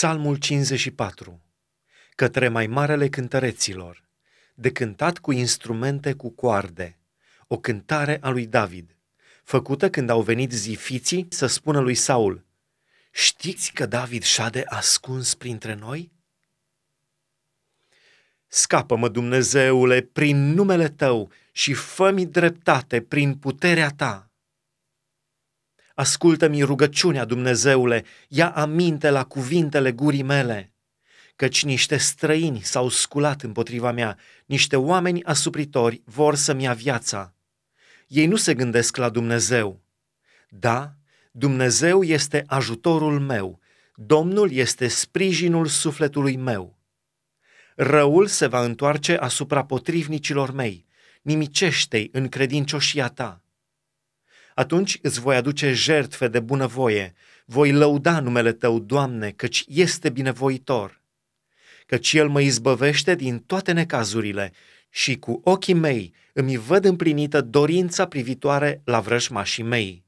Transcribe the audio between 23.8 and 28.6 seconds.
Ta Ascultă-mi rugăciunea, Dumnezeule, ia